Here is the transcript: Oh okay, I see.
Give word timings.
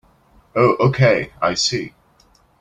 Oh 0.55 0.73
okay, 0.87 1.31
I 1.43 1.53
see. 1.53 1.93